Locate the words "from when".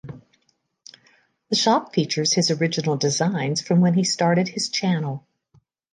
3.61-3.93